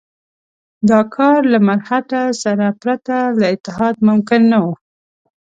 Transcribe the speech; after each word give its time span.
دا 0.89 0.99
کار 1.15 1.39
له 1.51 1.59
مرهټه 1.67 2.21
سره 2.43 2.65
پرته 2.81 3.17
له 3.39 3.45
اتحاد 3.55 3.95
ممکن 4.09 4.41
نه 4.51 4.57
وو. 4.63 4.73